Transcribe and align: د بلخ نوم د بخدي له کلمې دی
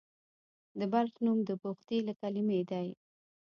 د 0.79 0.81
بلخ 0.93 1.13
نوم 1.25 1.39
د 1.49 1.51
بخدي 1.61 1.99
له 2.07 2.13
کلمې 2.21 2.61
دی 2.71 2.87